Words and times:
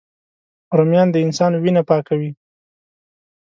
رومیان 0.77 1.07
د 1.11 1.15
انسان 1.25 1.51
وینه 1.55 1.81
پاکوي 1.89 2.31